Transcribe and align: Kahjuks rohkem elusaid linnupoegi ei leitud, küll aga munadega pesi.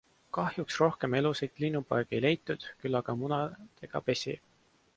Kahjuks 0.35 0.77
rohkem 0.83 1.15
elusaid 1.19 1.61
linnupoegi 1.63 2.17
ei 2.19 2.23
leitud, 2.27 2.67
küll 2.81 2.99
aga 3.01 3.17
munadega 3.21 4.05
pesi. 4.09 4.39